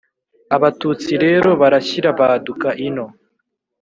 abatutsi 0.55 1.11
rero 1.23 1.49
barashyira 1.61 2.09
baduka 2.19 2.69
ino. 2.87 3.05